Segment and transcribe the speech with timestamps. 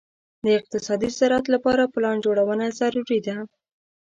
[0.45, 3.35] د اقتصادي زراعت لپاره پلان جوړونه ضروري ده.